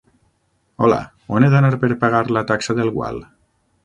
[0.85, 0.95] Hola,
[1.35, 3.21] on he d'anar per pagar la taxa del gual?